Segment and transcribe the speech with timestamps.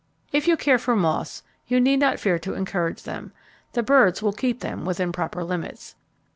[0.31, 3.33] If you care for moths you need not fear to encourage them;
[3.73, 5.93] the birds will keep them within proper limits.